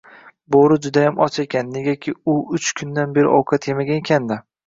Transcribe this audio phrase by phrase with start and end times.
[0.53, 4.39] Boʻri judayam och ekan, negaki u uch kundan beri ovqat yemagan ekan-da